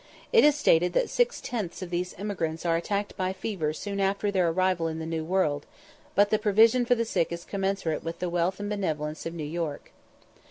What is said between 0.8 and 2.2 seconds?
that six tenths of these